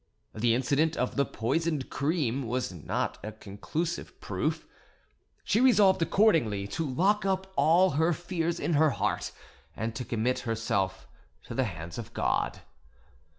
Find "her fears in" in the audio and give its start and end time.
7.91-8.73